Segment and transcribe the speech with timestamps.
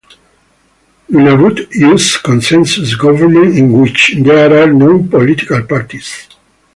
[1.11, 6.27] Nunavut uses consensus government in which there are no political parties.